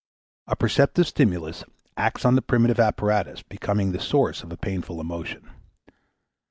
[0.47, 1.63] A perceptive stimulus
[1.95, 5.51] acts on the primitive apparatus, becoming the source of a painful emotion.